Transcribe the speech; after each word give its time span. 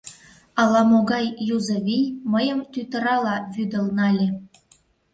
Ала-могай 0.61 1.25
юзо 1.55 1.77
вий 1.85 2.05
мыйым 2.31 2.59
тӱтырала 2.73 3.35
вӱдыл 3.53 3.85
нале. 3.97 4.27